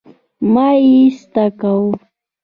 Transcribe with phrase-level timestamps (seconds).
[0.53, 1.91] مه يې ايسته کوه